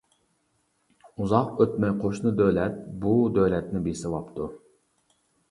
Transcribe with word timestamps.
ئۇزاق 1.23 1.61
ئۆتمەي 1.65 1.93
قوشنا 2.05 2.31
دۆلەت 2.41 2.81
بۇ 3.05 3.13
دۆلەتنى 3.37 3.83
بېسىۋاپتۇ. 3.91 4.51